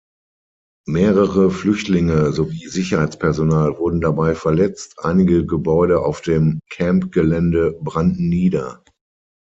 Mehrere 0.87 1.51
Flüchtlinge 1.51 2.31
sowie 2.33 2.65
Sicherheitspersonal 2.67 3.77
wurden 3.77 4.01
dabei 4.01 4.33
verletzt, 4.33 4.95
einige 5.05 5.45
Gebäude 5.45 5.99
auf 6.03 6.21
dem 6.21 6.59
Camp-Gelände 6.71 7.77
brannten 7.79 8.27
nieder. 8.27 8.83